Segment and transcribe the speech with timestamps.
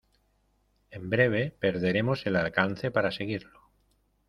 [0.89, 3.69] en breve perderemos el alcance para seguirlo.